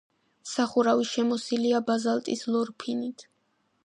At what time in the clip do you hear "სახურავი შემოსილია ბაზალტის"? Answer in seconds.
0.51-2.41